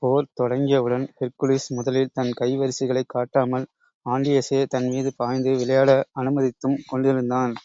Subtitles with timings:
[0.02, 3.66] போர் தொடங்கியவுடன், ஹெர்க்குலிஸ், முதலில் தன் கை வரிசைகளைக் காட்டாமல்
[4.06, 5.90] ஆன்டியஸே தன்மீது பாய்ந்து விளையாட
[6.20, 7.54] அநுமதித்தும் கொண்டிருந்தான்.